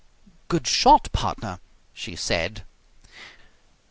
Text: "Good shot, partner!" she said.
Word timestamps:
"Good 0.47 0.65
shot, 0.65 1.11
partner!" 1.11 1.59
she 1.93 2.15
said. 2.15 2.63